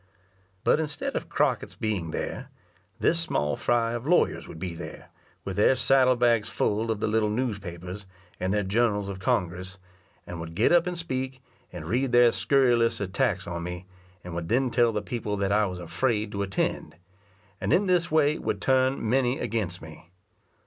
[0.63, 2.49] But instead of Crockett's being there,
[2.99, 5.09] this small fry of lawyers would be there,
[5.45, 8.07] with their saddle bags full of the little newspapers
[8.39, 9.77] and their journals of Congress;
[10.25, 13.85] and would get up and speak, and read their scurrilous attacks on me,
[14.23, 16.95] and would then tell the people that I was afraid to attend;
[17.61, 20.09] and in this way would turn many against me.